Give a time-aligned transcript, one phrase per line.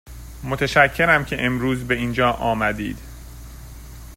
[0.43, 2.97] متشکرم که امروز به اینجا آمدید.